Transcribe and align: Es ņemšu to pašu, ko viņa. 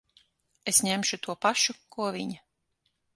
Es 0.71 0.79
ņemšu 0.87 1.19
to 1.27 1.35
pašu, 1.45 1.75
ko 1.97 2.09
viņa. 2.17 2.41